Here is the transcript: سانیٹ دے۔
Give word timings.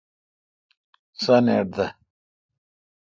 سانیٹ 1.21 1.67
دے۔ 1.77 1.87